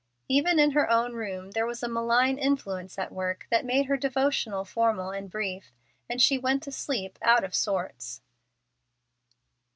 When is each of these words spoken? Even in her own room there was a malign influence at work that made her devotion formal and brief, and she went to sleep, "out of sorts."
Even 0.27 0.57
in 0.57 0.71
her 0.71 0.89
own 0.89 1.13
room 1.13 1.51
there 1.51 1.67
was 1.67 1.83
a 1.83 1.87
malign 1.87 2.39
influence 2.39 2.97
at 2.97 3.11
work 3.11 3.45
that 3.51 3.63
made 3.63 3.85
her 3.85 3.97
devotion 3.97 4.51
formal 4.65 5.11
and 5.11 5.29
brief, 5.29 5.71
and 6.09 6.19
she 6.19 6.39
went 6.39 6.63
to 6.63 6.71
sleep, 6.71 7.19
"out 7.21 7.43
of 7.43 7.53
sorts." 7.53 8.23